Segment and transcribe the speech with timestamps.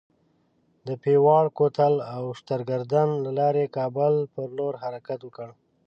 [0.87, 5.49] د پیواړ کوتل او شترګردن له لارې کابل پر لور حرکت وکړ.